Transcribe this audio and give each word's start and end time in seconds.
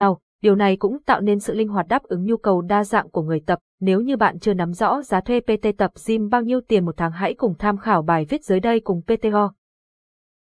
cao. 0.00 0.18
Điều 0.42 0.54
này 0.54 0.76
cũng 0.76 1.02
tạo 1.02 1.20
nên 1.20 1.40
sự 1.40 1.54
linh 1.54 1.68
hoạt 1.68 1.88
đáp 1.88 2.02
ứng 2.02 2.24
nhu 2.24 2.36
cầu 2.36 2.62
đa 2.62 2.84
dạng 2.84 3.10
của 3.10 3.22
người 3.22 3.40
tập. 3.46 3.58
Nếu 3.80 4.00
như 4.00 4.16
bạn 4.16 4.38
chưa 4.38 4.54
nắm 4.54 4.72
rõ 4.72 5.02
giá 5.02 5.20
thuê 5.20 5.40
PT 5.40 5.78
tập 5.78 5.90
gym 6.06 6.28
bao 6.28 6.42
nhiêu 6.42 6.60
tiền 6.60 6.84
một 6.84 6.96
tháng 6.96 7.12
hãy 7.12 7.34
cùng 7.34 7.54
tham 7.58 7.78
khảo 7.78 8.02
bài 8.02 8.26
viết 8.28 8.44
dưới 8.44 8.60
đây 8.60 8.80
cùng 8.80 9.02
PTGO. 9.02 9.52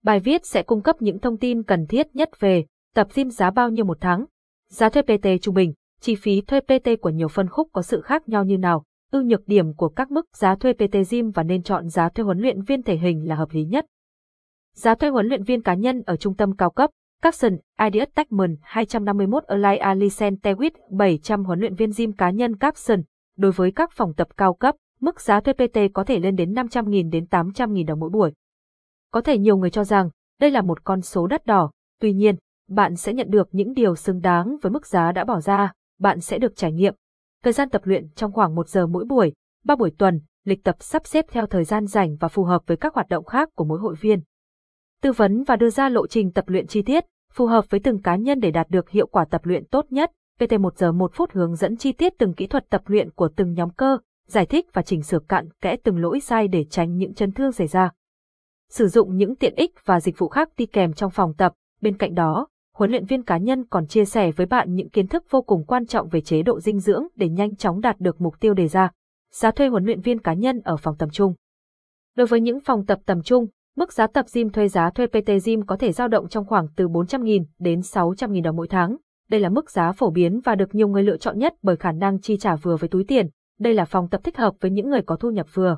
Bài 0.03 0.19
viết 0.19 0.45
sẽ 0.45 0.63
cung 0.63 0.81
cấp 0.81 0.95
những 0.99 1.19
thông 1.19 1.37
tin 1.37 1.63
cần 1.63 1.85
thiết 1.87 2.15
nhất 2.15 2.29
về 2.39 2.65
tập 2.95 3.07
gym 3.15 3.29
giá 3.29 3.51
bao 3.51 3.69
nhiêu 3.69 3.85
một 3.85 3.97
tháng, 4.01 4.25
giá 4.69 4.89
thuê 4.89 5.01
PT 5.01 5.27
trung 5.41 5.55
bình, 5.55 5.73
chi 6.01 6.15
phí 6.15 6.41
thuê 6.41 6.59
PT 6.59 7.01
của 7.01 7.09
nhiều 7.09 7.27
phân 7.27 7.49
khúc 7.49 7.69
có 7.73 7.81
sự 7.81 8.01
khác 8.01 8.29
nhau 8.29 8.43
như 8.43 8.57
nào, 8.57 8.83
ưu 9.11 9.21
nhược 9.21 9.47
điểm 9.47 9.73
của 9.73 9.89
các 9.89 10.11
mức 10.11 10.25
giá 10.37 10.55
thuê 10.55 10.73
PT 10.73 10.95
gym 11.09 11.31
và 11.31 11.43
nên 11.43 11.63
chọn 11.63 11.89
giá 11.89 12.09
thuê 12.09 12.23
huấn 12.23 12.39
luyện 12.39 12.61
viên 12.61 12.83
thể 12.83 12.97
hình 12.97 13.27
là 13.27 13.35
hợp 13.35 13.49
lý 13.51 13.65
nhất. 13.65 13.85
Giá 14.73 14.95
thuê 14.95 15.09
huấn 15.09 15.27
luyện 15.27 15.43
viên 15.43 15.61
cá 15.61 15.73
nhân 15.73 16.01
ở 16.05 16.15
trung 16.15 16.35
tâm 16.35 16.55
cao 16.55 16.69
cấp, 16.69 16.89
Capson, 17.23 17.57
Ideas 17.85 18.09
Techman 18.15 18.55
251 18.61 19.43
Align 19.43 19.79
Alicent 19.79 20.41
Tewit 20.41 20.71
700 20.89 21.45
huấn 21.45 21.59
luyện 21.59 21.75
viên 21.75 21.91
gym 21.97 22.11
cá 22.11 22.29
nhân 22.29 22.55
Capson. 22.55 23.01
Đối 23.37 23.51
với 23.51 23.71
các 23.71 23.91
phòng 23.91 24.13
tập 24.13 24.27
cao 24.37 24.53
cấp, 24.53 24.75
mức 24.99 25.21
giá 25.21 25.39
thuê 25.39 25.53
PT 25.53 25.77
có 25.93 26.03
thể 26.03 26.19
lên 26.19 26.35
đến 26.35 26.53
500.000 26.53 27.09
đến 27.09 27.25
800.000 27.31 27.85
đồng 27.85 27.99
mỗi 27.99 28.09
buổi. 28.09 28.33
Có 29.11 29.21
thể 29.21 29.37
nhiều 29.37 29.57
người 29.57 29.69
cho 29.69 29.83
rằng 29.83 30.09
đây 30.39 30.51
là 30.51 30.61
một 30.61 30.83
con 30.83 31.01
số 31.01 31.27
đắt 31.27 31.45
đỏ, 31.45 31.71
tuy 32.01 32.13
nhiên, 32.13 32.35
bạn 32.69 32.95
sẽ 32.95 33.13
nhận 33.13 33.29
được 33.29 33.49
những 33.51 33.73
điều 33.73 33.95
xứng 33.95 34.21
đáng 34.21 34.57
với 34.61 34.71
mức 34.71 34.87
giá 34.87 35.11
đã 35.11 35.23
bỏ 35.23 35.41
ra, 35.41 35.73
bạn 35.99 36.19
sẽ 36.19 36.37
được 36.37 36.55
trải 36.55 36.71
nghiệm. 36.71 36.95
Thời 37.43 37.53
gian 37.53 37.69
tập 37.69 37.81
luyện 37.85 38.09
trong 38.15 38.31
khoảng 38.31 38.55
1 38.55 38.69
giờ 38.69 38.87
mỗi 38.87 39.05
buổi, 39.05 39.33
3 39.65 39.75
buổi 39.75 39.91
tuần, 39.97 40.21
lịch 40.45 40.63
tập 40.63 40.75
sắp 40.79 41.07
xếp 41.07 41.25
theo 41.31 41.45
thời 41.45 41.63
gian 41.63 41.87
rảnh 41.87 42.15
và 42.19 42.27
phù 42.27 42.43
hợp 42.43 42.61
với 42.67 42.77
các 42.77 42.93
hoạt 42.93 43.09
động 43.09 43.25
khác 43.25 43.49
của 43.55 43.65
mỗi 43.65 43.79
hội 43.79 43.95
viên. 44.01 44.21
Tư 45.03 45.11
vấn 45.11 45.43
và 45.43 45.55
đưa 45.55 45.69
ra 45.69 45.89
lộ 45.89 46.07
trình 46.07 46.31
tập 46.31 46.45
luyện 46.47 46.67
chi 46.67 46.81
tiết, 46.81 47.05
phù 47.33 47.45
hợp 47.45 47.65
với 47.69 47.79
từng 47.79 48.01
cá 48.01 48.15
nhân 48.15 48.39
để 48.39 48.51
đạt 48.51 48.69
được 48.69 48.89
hiệu 48.89 49.07
quả 49.07 49.25
tập 49.25 49.45
luyện 49.45 49.65
tốt 49.65 49.85
nhất. 49.89 50.11
PT 50.39 50.59
1 50.59 50.77
giờ 50.77 50.91
1 50.91 51.11
phút 51.13 51.31
hướng 51.31 51.55
dẫn 51.55 51.77
chi 51.77 51.91
tiết 51.91 52.13
từng 52.17 52.33
kỹ 52.33 52.47
thuật 52.47 52.69
tập 52.69 52.81
luyện 52.85 53.11
của 53.11 53.29
từng 53.35 53.53
nhóm 53.53 53.69
cơ, 53.69 53.97
giải 54.27 54.45
thích 54.45 54.65
và 54.73 54.81
chỉnh 54.81 55.03
sửa 55.03 55.19
cặn 55.19 55.49
kẽ 55.61 55.75
từng 55.83 55.97
lỗi 55.97 56.19
sai 56.19 56.47
để 56.47 56.65
tránh 56.69 56.97
những 56.97 57.13
chấn 57.13 57.31
thương 57.31 57.51
xảy 57.51 57.67
ra. 57.67 57.91
Sử 58.69 58.87
dụng 58.87 59.17
những 59.17 59.35
tiện 59.35 59.55
ích 59.55 59.71
và 59.85 59.99
dịch 59.99 60.17
vụ 60.17 60.27
khác 60.27 60.49
đi 60.57 60.65
kèm 60.65 60.93
trong 60.93 61.11
phòng 61.11 61.33
tập, 61.37 61.53
bên 61.81 61.97
cạnh 61.97 62.13
đó, 62.13 62.47
huấn 62.75 62.91
luyện 62.91 63.05
viên 63.05 63.23
cá 63.23 63.37
nhân 63.37 63.65
còn 63.69 63.87
chia 63.87 64.05
sẻ 64.05 64.31
với 64.31 64.45
bạn 64.45 64.73
những 64.73 64.89
kiến 64.89 65.07
thức 65.07 65.23
vô 65.29 65.41
cùng 65.41 65.65
quan 65.65 65.85
trọng 65.85 66.09
về 66.09 66.21
chế 66.21 66.41
độ 66.41 66.59
dinh 66.59 66.79
dưỡng 66.79 67.07
để 67.15 67.29
nhanh 67.29 67.55
chóng 67.55 67.81
đạt 67.81 67.99
được 67.99 68.21
mục 68.21 68.39
tiêu 68.39 68.53
đề 68.53 68.67
ra. 68.67 68.91
Giá 69.31 69.51
thuê 69.51 69.67
huấn 69.67 69.85
luyện 69.85 70.01
viên 70.01 70.19
cá 70.19 70.33
nhân 70.33 70.59
ở 70.59 70.77
phòng 70.77 70.95
tầm 70.99 71.09
trung. 71.09 71.33
Đối 72.15 72.27
với 72.27 72.41
những 72.41 72.59
phòng 72.59 72.85
tập 72.85 72.99
tầm 73.05 73.21
trung, 73.21 73.47
mức 73.77 73.93
giá 73.93 74.07
tập 74.07 74.25
gym 74.33 74.49
thuê 74.49 74.67
giá 74.67 74.89
thuê 74.89 75.07
PT 75.07 75.45
gym 75.45 75.65
có 75.65 75.77
thể 75.77 75.91
dao 75.91 76.07
động 76.07 76.27
trong 76.29 76.45
khoảng 76.45 76.67
từ 76.75 76.87
400.000 76.87 77.43
đến 77.59 77.79
600.000 77.79 78.43
đồng 78.43 78.55
mỗi 78.55 78.67
tháng. 78.67 78.97
Đây 79.29 79.39
là 79.39 79.49
mức 79.49 79.71
giá 79.71 79.91
phổ 79.91 80.09
biến 80.09 80.39
và 80.43 80.55
được 80.55 80.75
nhiều 80.75 80.87
người 80.87 81.03
lựa 81.03 81.17
chọn 81.17 81.39
nhất 81.39 81.53
bởi 81.61 81.75
khả 81.75 81.91
năng 81.91 82.21
chi 82.21 82.37
trả 82.37 82.55
vừa 82.55 82.77
với 82.77 82.89
túi 82.89 83.03
tiền. 83.03 83.29
Đây 83.59 83.73
là 83.73 83.85
phòng 83.85 84.09
tập 84.09 84.21
thích 84.23 84.37
hợp 84.37 84.53
với 84.59 84.71
những 84.71 84.89
người 84.89 85.01
có 85.05 85.15
thu 85.15 85.31
nhập 85.31 85.47
vừa. 85.53 85.77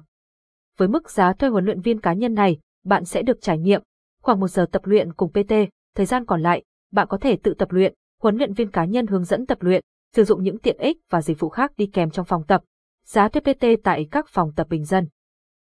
Với 0.77 0.87
mức 0.87 1.09
giá 1.09 1.33
thuê 1.33 1.49
huấn 1.49 1.65
luyện 1.65 1.81
viên 1.81 2.01
cá 2.01 2.13
nhân 2.13 2.33
này, 2.33 2.57
bạn 2.83 3.05
sẽ 3.05 3.21
được 3.21 3.41
trải 3.41 3.57
nghiệm 3.57 3.81
khoảng 4.25 4.39
một 4.39 4.47
giờ 4.47 4.65
tập 4.71 4.81
luyện 4.85 5.13
cùng 5.13 5.31
PT, 5.31 5.53
thời 5.95 6.05
gian 6.05 6.25
còn 6.25 6.41
lại, 6.41 6.63
bạn 6.91 7.07
có 7.07 7.17
thể 7.17 7.37
tự 7.43 7.53
tập 7.53 7.71
luyện, 7.71 7.93
huấn 8.21 8.35
luyện 8.35 8.53
viên 8.53 8.71
cá 8.71 8.85
nhân 8.85 9.07
hướng 9.07 9.23
dẫn 9.23 9.45
tập 9.45 9.57
luyện, 9.61 9.81
sử 10.15 10.23
dụng 10.23 10.43
những 10.43 10.57
tiện 10.57 10.77
ích 10.77 10.97
và 11.09 11.21
dịch 11.21 11.39
vụ 11.39 11.49
khác 11.49 11.71
đi 11.77 11.85
kèm 11.85 12.09
trong 12.09 12.25
phòng 12.25 12.43
tập. 12.47 12.61
Giá 13.05 13.29
thuê 13.29 13.53
PT 13.53 13.65
tại 13.83 14.07
các 14.11 14.25
phòng 14.29 14.51
tập 14.55 14.67
bình 14.69 14.85
dân. 14.85 15.07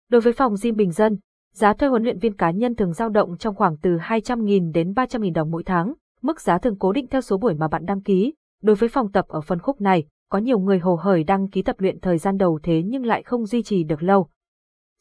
Đối 0.08 0.20
với 0.20 0.32
phòng 0.32 0.54
gym 0.62 0.76
bình 0.76 0.92
dân, 0.92 1.18
giá 1.54 1.72
thuê 1.72 1.88
huấn 1.88 2.02
luyện 2.02 2.18
viên 2.18 2.36
cá 2.36 2.50
nhân 2.50 2.74
thường 2.74 2.92
dao 2.92 3.08
động 3.08 3.36
trong 3.38 3.54
khoảng 3.54 3.76
từ 3.76 3.96
200.000 3.96 4.72
đến 4.72 4.92
300.000 4.92 5.32
đồng 5.32 5.50
mỗi 5.50 5.62
tháng, 5.62 5.94
mức 6.22 6.40
giá 6.40 6.58
thường 6.58 6.78
cố 6.78 6.92
định 6.92 7.06
theo 7.06 7.20
số 7.20 7.38
buổi 7.38 7.54
mà 7.54 7.68
bạn 7.68 7.86
đăng 7.86 8.02
ký. 8.02 8.34
Đối 8.62 8.76
với 8.76 8.88
phòng 8.88 9.12
tập 9.12 9.24
ở 9.28 9.40
phân 9.40 9.58
khúc 9.58 9.80
này, 9.80 10.04
có 10.30 10.38
nhiều 10.38 10.58
người 10.58 10.78
hồ 10.78 10.94
hởi 10.94 11.24
đăng 11.24 11.48
ký 11.48 11.62
tập 11.62 11.76
luyện 11.78 12.00
thời 12.00 12.18
gian 12.18 12.36
đầu 12.36 12.58
thế 12.62 12.82
nhưng 12.86 13.06
lại 13.06 13.22
không 13.22 13.46
duy 13.46 13.62
trì 13.62 13.84
được 13.84 14.02
lâu. 14.02 14.28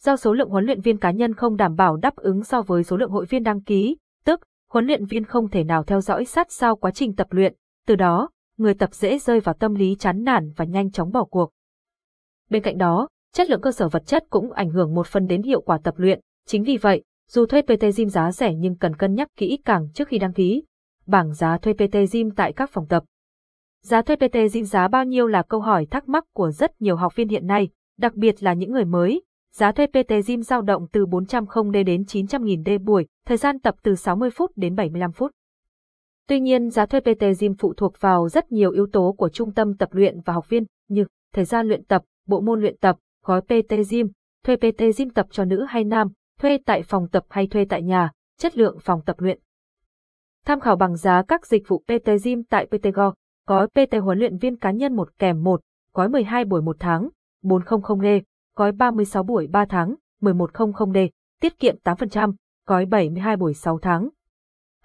Do 0.03 0.16
số 0.16 0.33
lượng 0.33 0.50
huấn 0.50 0.66
luyện 0.66 0.81
viên 0.81 0.97
cá 0.97 1.11
nhân 1.11 1.33
không 1.33 1.55
đảm 1.55 1.76
bảo 1.76 1.98
đáp 1.98 2.15
ứng 2.15 2.43
so 2.43 2.61
với 2.61 2.83
số 2.83 2.98
lượng 2.98 3.11
hội 3.11 3.26
viên 3.26 3.43
đăng 3.43 3.61
ký, 3.61 3.98
tức 4.26 4.42
huấn 4.71 4.86
luyện 4.86 5.05
viên 5.05 5.26
không 5.26 5.49
thể 5.49 5.64
nào 5.64 5.83
theo 5.83 6.02
dõi 6.02 6.26
sát 6.26 6.52
sao 6.52 6.76
quá 6.76 6.92
trình 6.92 7.16
tập 7.16 7.27
luyện, 7.30 7.55
từ 7.87 7.95
đó, 7.95 8.30
người 8.58 8.73
tập 8.73 8.93
dễ 8.93 9.20
rơi 9.20 9.39
vào 9.39 9.55
tâm 9.60 9.76
lý 9.76 9.95
chán 9.99 10.23
nản 10.23 10.52
và 10.55 10.66
nhanh 10.66 10.92
chóng 10.92 11.11
bỏ 11.11 11.23
cuộc. 11.23 11.49
Bên 12.49 12.64
cạnh 12.64 12.77
đó, 12.77 13.08
chất 13.33 13.49
lượng 13.49 13.61
cơ 13.61 13.71
sở 13.71 13.89
vật 13.89 14.05
chất 14.05 14.23
cũng 14.30 14.52
ảnh 14.52 14.70
hưởng 14.70 14.95
một 14.95 15.08
phần 15.08 15.27
đến 15.27 15.43
hiệu 15.43 15.61
quả 15.61 15.80
tập 15.83 15.93
luyện, 15.98 16.20
chính 16.49 16.64
vì 16.64 16.77
vậy, 16.77 17.04
dù 17.30 17.45
thuê 17.45 17.61
PT 17.61 17.98
Gym 17.98 18.10
giá 18.10 18.32
rẻ 18.32 18.54
nhưng 18.54 18.76
cần 18.76 18.95
cân 18.95 19.14
nhắc 19.15 19.27
kỹ 19.37 19.60
càng 19.65 19.87
trước 19.93 20.08
khi 20.08 20.17
đăng 20.17 20.33
ký. 20.33 20.64
Bảng 21.05 21.33
giá 21.33 21.58
thuê 21.58 21.73
PT 21.73 21.95
Gym 22.11 22.32
tại 22.32 22.54
các 22.54 22.70
phòng 22.73 22.87
tập. 22.87 23.04
Giá 23.83 24.02
thuê 24.02 24.15
PT 24.15 24.54
Gym 24.54 24.65
giá 24.65 24.87
bao 24.87 25.04
nhiêu 25.05 25.27
là 25.27 25.43
câu 25.43 25.60
hỏi 25.60 25.86
thắc 25.86 26.10
mắc 26.10 26.23
của 26.33 26.52
rất 26.52 26.82
nhiều 26.82 26.95
học 26.95 27.15
viên 27.15 27.30
hiện 27.30 27.48
nay, 27.48 27.70
đặc 27.98 28.15
biệt 28.15 28.43
là 28.43 28.54
những 28.54 28.71
người 28.71 28.86
mới, 28.86 29.21
Giá 29.52 29.71
thuê 29.71 29.87
PT 29.87 30.27
Gym 30.27 30.42
dao 30.42 30.61
động 30.61 30.87
từ 30.92 31.05
400.000 31.05 31.83
đến 31.83 32.04
900.000 32.04 32.64
D 32.64 32.83
buổi, 32.83 33.08
thời 33.26 33.37
gian 33.37 33.60
tập 33.60 33.76
từ 33.83 33.95
60 33.95 34.30
phút 34.30 34.52
đến 34.55 34.76
75 34.76 35.11
phút. 35.11 35.31
Tuy 36.27 36.39
nhiên, 36.39 36.70
giá 36.70 36.86
thuê 36.86 36.99
PT 36.99 37.23
Gym 37.39 37.54
phụ 37.60 37.73
thuộc 37.73 37.93
vào 37.99 38.30
rất 38.30 38.52
nhiều 38.52 38.71
yếu 38.71 38.87
tố 38.92 39.16
của 39.17 39.30
trung 39.30 39.54
tâm 39.54 39.77
tập 39.77 39.89
luyện 39.92 40.21
và 40.21 40.33
học 40.33 40.49
viên, 40.49 40.64
như 40.89 41.05
thời 41.33 41.45
gian 41.45 41.67
luyện 41.67 41.83
tập, 41.83 42.04
bộ 42.27 42.42
môn 42.42 42.61
luyện 42.61 42.77
tập, 42.77 42.98
gói 43.26 43.42
PT 43.42 43.73
Gym, 43.89 44.08
thuê 44.45 44.55
PT 44.55 44.81
Gym 44.98 45.10
tập 45.10 45.27
cho 45.31 45.45
nữ 45.45 45.66
hay 45.70 45.83
nam, 45.83 46.08
thuê 46.39 46.58
tại 46.66 46.83
phòng 46.83 47.08
tập 47.08 47.23
hay 47.30 47.48
thuê 47.48 47.66
tại 47.70 47.83
nhà, 47.83 48.11
chất 48.38 48.58
lượng 48.58 48.77
phòng 48.82 49.02
tập 49.05 49.16
luyện. 49.20 49.39
Tham 50.45 50.60
khảo 50.60 50.76
bằng 50.76 50.95
giá 50.95 51.23
các 51.27 51.45
dịch 51.45 51.67
vụ 51.67 51.83
PT 51.88 52.10
Gym 52.23 52.44
tại 52.44 52.66
PT 52.66 52.88
Go, 52.94 53.14
gói 53.48 53.67
PT 53.67 53.95
huấn 54.04 54.20
luyện 54.20 54.38
viên 54.38 54.55
cá 54.55 54.72
nhân 54.72 54.95
một 54.95 55.10
kèm 55.20 55.44
1, 55.44 55.61
gói 55.94 56.10
12 56.10 56.45
buổi 56.45 56.61
1 56.61 56.76
tháng, 56.80 57.10
400 57.44 57.80
D, 58.02 58.05
gói 58.55 58.72
36 58.72 59.23
buổi 59.23 59.48
3 59.48 59.66
tháng, 59.66 59.95
1100D, 60.22 61.10
tiết 61.42 61.60
kiệm 61.60 61.76
8%, 61.83 62.33
gói 62.67 62.86
72 62.86 63.38
buổi 63.38 63.54
6 63.54 63.80
tháng. 63.82 64.10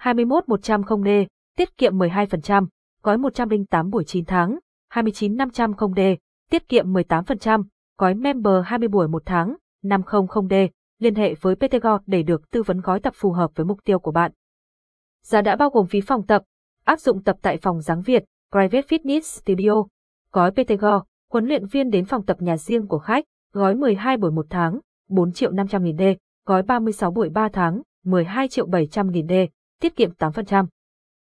21100D, 0.00 1.26
tiết 1.56 1.76
kiệm 1.76 1.98
12%, 1.98 2.66
gói 3.02 3.18
108 3.18 3.90
buổi 3.90 4.04
9 4.04 4.24
tháng, 4.24 4.58
29500D, 4.92 6.16
tiết 6.50 6.68
kiệm 6.68 6.92
18%, 6.92 7.64
gói 7.98 8.14
member 8.14 8.54
20 8.64 8.88
buổi 8.88 9.08
1 9.08 9.22
tháng, 9.26 9.56
500D, 9.84 10.68
liên 10.98 11.14
hệ 11.14 11.34
với 11.34 11.54
PTGO 11.54 11.98
để 12.06 12.22
được 12.22 12.50
tư 12.50 12.62
vấn 12.62 12.80
gói 12.80 13.00
tập 13.00 13.14
phù 13.16 13.32
hợp 13.32 13.50
với 13.54 13.66
mục 13.66 13.84
tiêu 13.84 13.98
của 13.98 14.12
bạn. 14.12 14.32
Giá 15.22 15.40
đã 15.40 15.56
bao 15.56 15.70
gồm 15.70 15.86
phí 15.86 16.00
phòng 16.00 16.26
tập, 16.26 16.42
áp 16.84 17.00
dụng 17.00 17.22
tập 17.22 17.36
tại 17.42 17.56
phòng 17.56 17.80
giáng 17.80 18.02
Việt, 18.02 18.24
Private 18.52 18.80
Fitness 18.88 19.20
Studio, 19.20 19.84
gói 20.32 20.50
PTGO, 20.50 21.04
huấn 21.32 21.46
luyện 21.46 21.66
viên 21.66 21.90
đến 21.90 22.04
phòng 22.04 22.26
tập 22.26 22.42
nhà 22.42 22.56
riêng 22.56 22.86
của 22.86 22.98
khách, 22.98 23.24
gói 23.52 23.74
12 23.74 24.16
buổi 24.16 24.30
1 24.30 24.46
tháng, 24.50 24.78
4 25.08 25.32
triệu 25.32 25.50
500 25.50 25.84
nghìn 25.84 25.96
đê, 25.96 26.16
gói 26.46 26.62
36 26.62 27.10
buổi 27.10 27.28
3 27.28 27.48
tháng, 27.48 27.82
12 28.04 28.48
triệu 28.48 28.66
700 28.66 29.10
nghìn 29.10 29.26
đê, 29.26 29.48
tiết 29.80 29.96
kiệm 29.96 30.10
8%. 30.18 30.66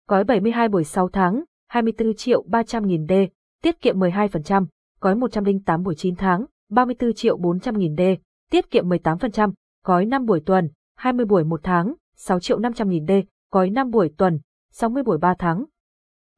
Gói 0.08 0.24
72 0.24 0.70
buổi 0.70 0.84
6 0.84 1.10
tháng, 1.10 1.44
24 1.68 2.14
triệu 2.16 2.44
300 2.48 2.88
nghìn 2.88 3.06
đê, 3.06 3.30
tiết 3.62 3.82
kiệm 3.82 4.00
12%. 4.00 4.66
Gói 5.02 5.16
108 5.16 5.84
buổi 5.84 5.96
9 5.96 6.16
tháng, 6.16 6.46
34 6.70 7.14
triệu 7.14 7.38
400 7.38 7.78
nghìn 7.78 7.96
đê, 7.96 8.18
tiết 8.52 8.72
kiệm 8.72 8.90
18%. 8.90 9.52
Gói 9.84 10.06
5 10.06 10.26
buổi 10.26 10.42
tuần, 10.46 10.70
20 10.96 11.26
buổi 11.26 11.44
1 11.44 11.60
tháng, 11.64 11.94
6 12.16 12.40
triệu 12.40 12.60
500 12.60 12.90
nghìn 12.90 13.06
D, 13.08 13.12
gói 13.52 13.70
5 13.70 13.90
buổi 13.90 14.14
tuần, 14.18 14.40
60 14.72 15.04
buổi 15.04 15.18
3 15.18 15.34
tháng. 15.40 15.66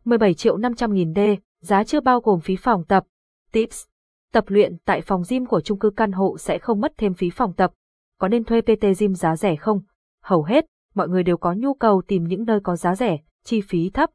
17 0.06 0.34
triệu 0.34 0.57
500 0.57 0.94
nghìn 0.94 1.13
D, 1.13 1.19
giá 1.62 1.84
chưa 1.84 2.01
bao 2.01 2.19
gồm 2.19 2.40
phí 2.40 2.56
phòng 2.56 2.84
tập. 2.85 3.03
Tips 3.51 3.85
Tập 4.34 4.44
luyện 4.47 4.78
tại 4.85 5.01
phòng 5.01 5.23
gym 5.29 5.45
của 5.45 5.62
chung 5.62 5.79
cư 5.79 5.90
căn 5.90 6.12
hộ 6.12 6.38
sẽ 6.38 6.59
không 6.59 6.81
mất 6.81 6.94
thêm 6.97 7.13
phí 7.13 7.29
phòng 7.29 7.53
tập. 7.53 7.72
Có 8.19 8.28
nên 8.28 8.44
thuê 8.44 8.62
PT 8.62 9.00
gym 9.00 9.16
giá 9.16 9.35
rẻ 9.35 9.56
không? 9.56 9.81
Hầu 10.24 10.44
hết, 10.44 10.66
mọi 10.95 11.09
người 11.09 11.24
đều 11.24 11.38
có 11.38 11.53
nhu 11.53 11.74
cầu 11.74 12.01
tìm 12.07 12.24
những 12.24 12.44
nơi 12.44 12.59
có 12.63 12.75
giá 12.75 12.95
rẻ, 12.95 13.18
chi 13.44 13.62
phí 13.62 13.89
thấp. 13.89 14.09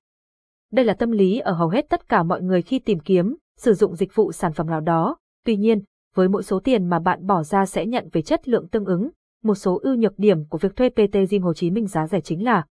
Đây 0.73 0.85
là 0.85 0.95
tâm 0.95 1.11
lý 1.11 1.39
ở 1.39 1.53
hầu 1.53 1.69
hết 1.69 1.87
tất 1.89 2.09
cả 2.09 2.23
mọi 2.23 2.43
người 2.43 2.63
khi 2.63 2.79
tìm 2.79 3.01
kiếm, 3.01 3.37
sử 3.57 3.75
dụng 3.75 3.97
dịch 3.97 4.15
vụ 4.15 4.33
sản 4.33 4.53
phẩm 4.53 4.67
nào 4.67 4.81
đó. 4.81 5.17
Tuy 5.45 5.57
nhiên, 5.57 5.83
với 6.15 6.29
mỗi 6.29 6.43
số 6.43 6.61
tiền 6.61 6.87
mà 6.87 6.99
bạn 6.99 7.27
bỏ 7.27 7.43
ra 7.43 7.67
sẽ 7.67 7.87
nhận 7.87 8.09
về 8.13 8.23
chất 8.23 8.49
lượng 8.49 8.69
tương 8.69 8.85
ứng. 8.85 9.11
Một 9.43 9.55
số 9.55 9.79
ưu 9.83 9.97
nhược 9.97 10.19
điểm 10.19 10.45
của 10.45 10.59
việc 10.59 10.77
thuê 10.77 10.89
PT 10.89 11.17
Gym 11.31 11.43
Hồ 11.43 11.55
Chí 11.55 11.71
Minh 11.71 11.87
giá 11.87 12.07
rẻ 12.07 12.21
chính 12.21 12.45
là 12.45 12.67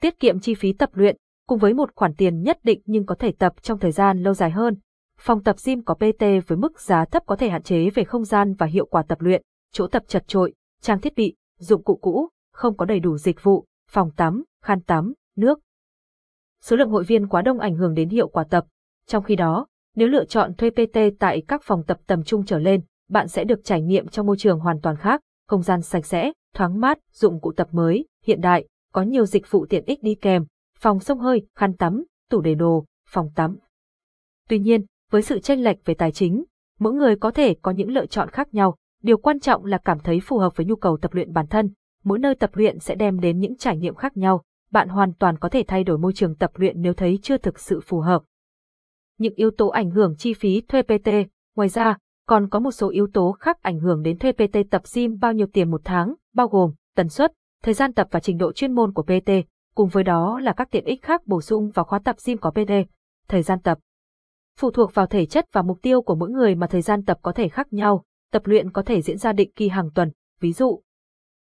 tiết 0.00 0.20
kiệm 0.20 0.40
chi 0.40 0.54
phí 0.54 0.72
tập 0.72 0.90
luyện, 0.92 1.16
cùng 1.46 1.58
với 1.58 1.74
một 1.74 1.90
khoản 1.94 2.14
tiền 2.14 2.42
nhất 2.42 2.58
định 2.62 2.80
nhưng 2.84 3.06
có 3.06 3.14
thể 3.14 3.32
tập 3.38 3.52
trong 3.62 3.78
thời 3.78 3.92
gian 3.92 4.22
lâu 4.22 4.34
dài 4.34 4.50
hơn. 4.50 4.76
Phòng 5.20 5.42
tập 5.42 5.56
gym 5.64 5.84
có 5.84 5.94
PT 5.94 6.20
với 6.20 6.58
mức 6.58 6.80
giá 6.80 7.04
thấp 7.04 7.22
có 7.26 7.36
thể 7.36 7.48
hạn 7.48 7.62
chế 7.62 7.90
về 7.90 8.04
không 8.04 8.24
gian 8.24 8.54
và 8.54 8.66
hiệu 8.66 8.86
quả 8.86 9.02
tập 9.02 9.20
luyện, 9.20 9.42
chỗ 9.72 9.86
tập 9.86 10.02
chật 10.08 10.24
trội, 10.28 10.54
trang 10.80 11.00
thiết 11.00 11.14
bị, 11.16 11.34
dụng 11.58 11.82
cụ 11.82 11.96
cũ, 11.96 12.28
không 12.52 12.76
có 12.76 12.84
đầy 12.84 13.00
đủ 13.00 13.18
dịch 13.18 13.42
vụ, 13.42 13.64
phòng 13.90 14.10
tắm, 14.16 14.44
khăn 14.64 14.80
tắm, 14.80 15.12
nước. 15.36 15.60
Số 16.62 16.76
lượng 16.76 16.90
hội 16.90 17.04
viên 17.04 17.26
quá 17.26 17.42
đông 17.42 17.58
ảnh 17.58 17.76
hưởng 17.76 17.94
đến 17.94 18.08
hiệu 18.08 18.28
quả 18.28 18.44
tập. 18.44 18.66
Trong 19.06 19.24
khi 19.24 19.36
đó, 19.36 19.66
nếu 19.98 20.08
lựa 20.08 20.24
chọn 20.24 20.54
thuê 20.54 20.70
PT 20.70 20.98
tại 21.18 21.42
các 21.48 21.62
phòng 21.64 21.82
tập 21.86 21.98
tầm 22.06 22.22
trung 22.22 22.44
trở 22.44 22.58
lên, 22.58 22.80
bạn 23.10 23.28
sẽ 23.28 23.44
được 23.44 23.60
trải 23.64 23.82
nghiệm 23.82 24.08
trong 24.08 24.26
môi 24.26 24.36
trường 24.38 24.58
hoàn 24.58 24.80
toàn 24.80 24.96
khác, 24.96 25.20
không 25.48 25.62
gian 25.62 25.82
sạch 25.82 26.06
sẽ, 26.06 26.32
thoáng 26.54 26.80
mát, 26.80 26.98
dụng 27.12 27.40
cụ 27.40 27.52
tập 27.52 27.68
mới, 27.72 28.04
hiện 28.24 28.40
đại, 28.40 28.66
có 28.92 29.02
nhiều 29.02 29.26
dịch 29.26 29.50
vụ 29.50 29.66
tiện 29.66 29.84
ích 29.84 30.02
đi 30.02 30.14
kèm, 30.14 30.44
phòng 30.78 31.00
sông 31.00 31.18
hơi, 31.18 31.46
khăn 31.56 31.76
tắm, 31.76 32.04
tủ 32.30 32.40
để 32.40 32.54
đồ, 32.54 32.84
phòng 33.08 33.30
tắm. 33.34 33.56
Tuy 34.48 34.58
nhiên, 34.58 34.84
với 35.10 35.22
sự 35.22 35.40
chênh 35.40 35.64
lệch 35.64 35.84
về 35.84 35.94
tài 35.94 36.12
chính, 36.12 36.44
mỗi 36.78 36.92
người 36.92 37.16
có 37.16 37.30
thể 37.30 37.54
có 37.62 37.70
những 37.70 37.90
lựa 37.90 38.06
chọn 38.06 38.30
khác 38.30 38.54
nhau, 38.54 38.76
điều 39.02 39.18
quan 39.18 39.40
trọng 39.40 39.64
là 39.64 39.78
cảm 39.78 39.98
thấy 39.98 40.20
phù 40.20 40.38
hợp 40.38 40.56
với 40.56 40.66
nhu 40.66 40.76
cầu 40.76 40.98
tập 41.02 41.14
luyện 41.14 41.32
bản 41.32 41.46
thân. 41.46 41.70
Mỗi 42.04 42.18
nơi 42.18 42.34
tập 42.34 42.50
luyện 42.52 42.78
sẽ 42.78 42.94
đem 42.94 43.20
đến 43.20 43.38
những 43.38 43.56
trải 43.56 43.76
nghiệm 43.76 43.94
khác 43.94 44.16
nhau, 44.16 44.42
bạn 44.70 44.88
hoàn 44.88 45.12
toàn 45.14 45.38
có 45.38 45.48
thể 45.48 45.64
thay 45.68 45.84
đổi 45.84 45.98
môi 45.98 46.12
trường 46.12 46.34
tập 46.34 46.50
luyện 46.54 46.82
nếu 46.82 46.94
thấy 46.94 47.18
chưa 47.22 47.38
thực 47.38 47.58
sự 47.58 47.80
phù 47.80 48.00
hợp. 48.00 48.22
Những 49.18 49.34
yếu 49.34 49.50
tố 49.50 49.68
ảnh 49.68 49.90
hưởng 49.90 50.14
chi 50.18 50.34
phí 50.34 50.60
thuê 50.60 50.82
PT, 50.82 51.08
ngoài 51.56 51.68
ra, 51.68 51.96
còn 52.26 52.48
có 52.48 52.60
một 52.60 52.70
số 52.70 52.88
yếu 52.88 53.06
tố 53.12 53.32
khác 53.32 53.62
ảnh 53.62 53.80
hưởng 53.80 54.02
đến 54.02 54.18
thuê 54.18 54.32
PT 54.32 54.70
tập 54.70 54.82
gym 54.94 55.18
bao 55.18 55.32
nhiêu 55.32 55.46
tiền 55.52 55.70
một 55.70 55.80
tháng, 55.84 56.14
bao 56.34 56.48
gồm 56.48 56.72
tần 56.96 57.08
suất, 57.08 57.32
thời 57.62 57.74
gian 57.74 57.92
tập 57.92 58.08
và 58.10 58.20
trình 58.20 58.38
độ 58.38 58.52
chuyên 58.52 58.72
môn 58.72 58.92
của 58.92 59.02
PT, 59.02 59.30
cùng 59.74 59.88
với 59.88 60.04
đó 60.04 60.40
là 60.42 60.52
các 60.52 60.68
tiện 60.70 60.84
ích 60.84 61.02
khác 61.02 61.26
bổ 61.26 61.40
sung 61.40 61.70
vào 61.70 61.84
khóa 61.84 61.98
tập 61.98 62.16
gym 62.26 62.38
có 62.38 62.50
PT, 62.50 62.72
thời 63.28 63.42
gian 63.42 63.60
tập. 63.60 63.78
Phụ 64.58 64.70
thuộc 64.70 64.94
vào 64.94 65.06
thể 65.06 65.26
chất 65.26 65.44
và 65.52 65.62
mục 65.62 65.78
tiêu 65.82 66.02
của 66.02 66.14
mỗi 66.14 66.30
người 66.30 66.54
mà 66.54 66.66
thời 66.66 66.82
gian 66.82 67.04
tập 67.04 67.18
có 67.22 67.32
thể 67.32 67.48
khác 67.48 67.72
nhau, 67.72 68.04
tập 68.32 68.42
luyện 68.44 68.72
có 68.72 68.82
thể 68.82 69.02
diễn 69.02 69.18
ra 69.18 69.32
định 69.32 69.52
kỳ 69.56 69.68
hàng 69.68 69.90
tuần, 69.94 70.10
ví 70.40 70.52
dụ. 70.52 70.82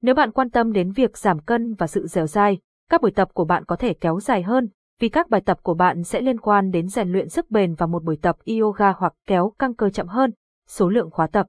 Nếu 0.01 0.15
bạn 0.15 0.31
quan 0.31 0.49
tâm 0.49 0.71
đến 0.71 0.91
việc 0.91 1.17
giảm 1.17 1.39
cân 1.39 1.73
và 1.73 1.87
sự 1.87 2.07
dẻo 2.07 2.27
dai, 2.27 2.59
các 2.89 3.01
buổi 3.01 3.11
tập 3.11 3.29
của 3.33 3.45
bạn 3.45 3.65
có 3.65 3.75
thể 3.75 3.93
kéo 3.93 4.19
dài 4.19 4.43
hơn, 4.43 4.69
vì 4.99 5.09
các 5.09 5.29
bài 5.29 5.41
tập 5.41 5.59
của 5.63 5.73
bạn 5.73 6.03
sẽ 6.03 6.21
liên 6.21 6.39
quan 6.39 6.71
đến 6.71 6.87
rèn 6.87 7.11
luyện 7.11 7.29
sức 7.29 7.51
bền 7.51 7.73
và 7.73 7.85
một 7.85 8.03
buổi 8.03 8.17
tập 8.21 8.35
yoga 8.45 8.91
hoặc 8.97 9.13
kéo 9.27 9.53
căng 9.59 9.73
cơ 9.73 9.89
chậm 9.89 10.07
hơn, 10.07 10.31
số 10.67 10.89
lượng 10.89 11.09
khóa 11.11 11.27
tập. 11.27 11.47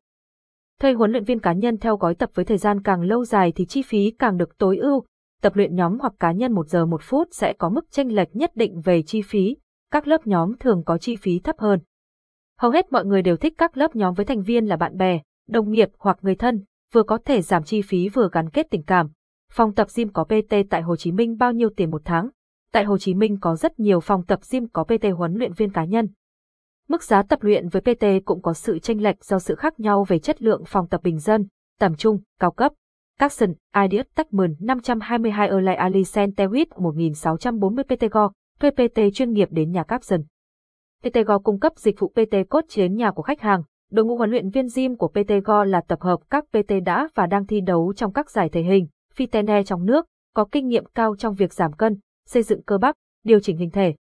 Thuê 0.81 0.93
huấn 0.93 1.11
luyện 1.11 1.25
viên 1.25 1.41
cá 1.41 1.53
nhân 1.53 1.77
theo 1.77 1.97
gói 1.97 2.15
tập 2.15 2.31
với 2.35 2.45
thời 2.45 2.59
gian 2.59 2.83
càng 2.83 3.03
lâu 3.03 3.25
dài 3.25 3.53
thì 3.57 3.67
chi 3.67 3.83
phí 3.83 4.11
càng 4.19 4.37
được 4.37 4.59
tối 4.59 4.77
ưu. 4.77 5.05
Tập 5.43 5.57
luyện 5.57 5.75
nhóm 5.75 5.99
hoặc 5.99 6.13
cá 6.21 6.33
nhân 6.33 6.53
1 6.53 6.69
giờ 6.69 6.87
1 6.87 7.03
phút 7.03 7.29
sẽ 7.31 7.53
có 7.53 7.69
mức 7.69 7.85
chênh 7.91 8.15
lệch 8.15 8.37
nhất 8.37 8.51
định 8.55 8.81
về 8.81 9.03
chi 9.03 9.23
phí, 9.23 9.57
các 9.93 10.07
lớp 10.07 10.27
nhóm 10.27 10.57
thường 10.61 10.83
có 10.87 10.99
chi 10.99 11.17
phí 11.17 11.39
thấp 11.39 11.57
hơn. 11.59 11.81
Hầu 12.59 12.71
hết 12.71 12.93
mọi 12.93 13.05
người 13.05 13.23
đều 13.23 13.37
thích 13.37 13.55
các 13.59 13.77
lớp 13.77 13.97
nhóm 13.97 14.15
với 14.15 14.27
thành 14.27 14.43
viên 14.43 14.67
là 14.67 14.77
bạn 14.77 14.97
bè, 14.97 15.21
đồng 15.49 15.71
nghiệp 15.71 15.89
hoặc 15.99 16.19
người 16.23 16.35
thân, 16.35 16.65
vừa 16.93 17.03
có 17.03 17.19
thể 17.25 17.43
giảm 17.43 17.63
chi 17.63 17.83
phí 17.83 18.09
vừa 18.09 18.29
gắn 18.33 18.51
kết 18.51 18.67
tình 18.71 18.83
cảm. 18.83 19.09
Phòng 19.53 19.75
tập 19.75 19.89
gym 19.97 20.09
có 20.13 20.25
PT 20.25 20.55
tại 20.71 20.83
Hồ 20.83 20.97
Chí 20.97 21.13
Minh 21.13 21.37
bao 21.39 21.53
nhiêu 21.53 21.71
tiền 21.77 21.91
một 21.91 22.03
tháng? 22.05 22.29
Tại 22.73 22.85
Hồ 22.85 22.99
Chí 22.99 23.15
Minh 23.15 23.39
có 23.41 23.57
rất 23.57 23.81
nhiều 23.81 24.01
phòng 24.01 24.25
tập 24.25 24.41
gym 24.51 24.69
có 24.69 24.85
PT 24.85 25.05
huấn 25.17 25.35
luyện 25.35 25.53
viên 25.53 25.73
cá 25.73 25.85
nhân. 25.85 26.09
Mức 26.89 27.03
giá 27.03 27.23
tập 27.23 27.43
luyện 27.43 27.69
với 27.69 27.83
PT 27.83 28.05
cũng 28.25 28.43
có 28.43 28.55
sự 28.55 28.79
chênh 28.79 29.03
lệch 29.03 29.25
do 29.25 29.39
sự 29.39 29.55
khác 29.55 29.81
nhau 29.81 30.05
về 30.09 30.19
chất 30.19 30.43
lượng 30.43 30.63
phòng 30.67 30.89
tập 30.89 31.01
bình 31.05 31.19
dân, 31.19 31.47
tầm 31.79 31.95
trung, 31.97 32.21
cao 32.41 32.51
cấp. 32.51 32.73
Capson, 33.19 33.55
Ideas 33.83 34.07
Techman 34.15 34.55
522 34.61 35.49
Erlai 35.49 35.75
Ali 35.75 36.03
Centewit 36.03 36.67
1640 36.77 37.85
PT 37.85 38.05
Go, 38.11 38.31
thuê 38.61 38.71
PT 38.71 39.01
chuyên 39.15 39.33
nghiệp 39.33 39.49
đến 39.51 39.73
nhà 39.73 39.83
Capson. 39.83 40.21
PT 41.03 41.17
Go 41.27 41.39
cung 41.39 41.61
cấp 41.61 41.73
dịch 41.77 42.01
vụ 42.01 42.09
PT 42.09 42.51
coach 42.51 42.77
đến 42.77 42.97
nhà 42.97 43.11
của 43.11 43.23
khách 43.23 43.41
hàng. 43.41 43.63
Đội 43.91 44.05
ngũ 44.05 44.17
huấn 44.17 44.31
luyện 44.31 44.51
viên 44.51 44.67
gym 44.75 44.97
của 44.97 45.09
PT 45.09 45.33
Go 45.45 45.65
là 45.65 45.81
tập 45.81 46.01
hợp 46.01 46.19
các 46.31 46.45
PT 46.51 46.73
đã 46.85 47.09
và 47.15 47.27
đang 47.27 47.47
thi 47.47 47.61
đấu 47.61 47.93
trong 47.97 48.13
các 48.13 48.31
giải 48.31 48.49
thể 48.49 48.63
hình, 48.63 48.87
fitness 49.17 49.63
trong 49.63 49.87
nước, 49.87 50.07
có 50.35 50.45
kinh 50.53 50.69
nghiệm 50.69 50.85
cao 50.95 51.17
trong 51.17 51.35
việc 51.35 51.53
giảm 51.53 51.73
cân, 51.73 51.99
xây 52.31 52.43
dựng 52.43 52.63
cơ 52.63 52.79
bắp, 52.79 52.97
điều 53.25 53.41
chỉnh 53.41 53.57
hình 53.57 53.71
thể. 53.71 53.95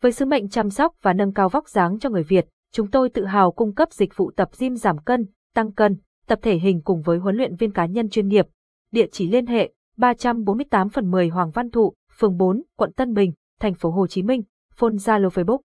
Với 0.00 0.12
sứ 0.12 0.24
mệnh 0.24 0.48
chăm 0.48 0.70
sóc 0.70 0.94
và 1.02 1.12
nâng 1.12 1.32
cao 1.32 1.48
vóc 1.48 1.68
dáng 1.68 1.98
cho 1.98 2.10
người 2.10 2.22
Việt, 2.22 2.46
chúng 2.72 2.90
tôi 2.90 3.08
tự 3.08 3.24
hào 3.24 3.52
cung 3.52 3.74
cấp 3.74 3.92
dịch 3.92 4.16
vụ 4.16 4.30
tập 4.36 4.48
gym 4.58 4.76
giảm 4.76 4.98
cân, 4.98 5.26
tăng 5.54 5.72
cân, 5.72 5.96
tập 6.26 6.38
thể 6.42 6.58
hình 6.58 6.80
cùng 6.84 7.02
với 7.02 7.18
huấn 7.18 7.36
luyện 7.36 7.56
viên 7.56 7.72
cá 7.72 7.86
nhân 7.86 8.08
chuyên 8.08 8.28
nghiệp. 8.28 8.46
Địa 8.92 9.06
chỉ 9.12 9.28
liên 9.28 9.46
hệ 9.46 9.72
348 9.96 10.88
phần 10.88 11.10
10 11.10 11.28
Hoàng 11.28 11.50
Văn 11.50 11.70
Thụ, 11.70 11.94
phường 12.18 12.36
4, 12.36 12.62
quận 12.76 12.92
Tân 12.92 13.14
Bình, 13.14 13.32
thành 13.60 13.74
phố 13.74 13.90
Hồ 13.90 14.06
Chí 14.06 14.22
Minh, 14.22 14.42
phone 14.74 14.92
Zalo 14.92 15.28
Facebook 15.28 15.58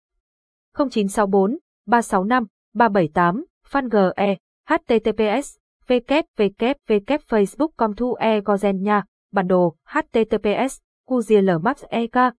0964 0.74 1.57
365 1.88 2.45
378, 2.74 3.45
fan 3.72 3.89
GE, 3.89 4.38
https 4.69 5.57
www.facebook.com 5.88 7.95
thu 7.95 8.13
e 8.13 8.39
gozen 8.39 8.83
nha, 8.83 9.04
bản 9.31 9.48
đồ 9.48 9.75
https 9.86 10.80
Cuzielmax 11.10 11.86
EK 11.90 12.34